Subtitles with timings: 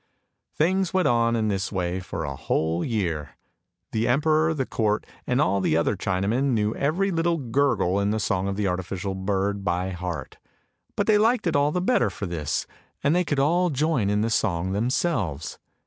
[0.57, 3.37] Things went on in this way for a whole year.
[3.91, 8.19] The emperor, the court, and all the other Chinamen knew every little gurgle in the
[8.19, 10.39] song of the artificial bird by heart;
[10.95, 12.65] but they liked it all the better for this,
[13.03, 15.59] and they could all join in the song them selves.